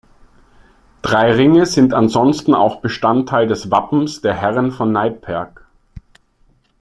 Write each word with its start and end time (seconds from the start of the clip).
Drei 1.03 1.31
Ringe 1.31 1.67
sind 1.67 1.93
ansonsten 1.93 2.55
auch 2.55 2.81
Bestandteil 2.81 3.45
des 3.47 3.69
Wappens 3.69 4.21
der 4.21 4.33
Herren 4.33 4.71
von 4.71 4.91
Neipperg. 4.91 5.67